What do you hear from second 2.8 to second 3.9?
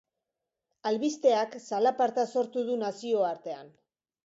nazioartean.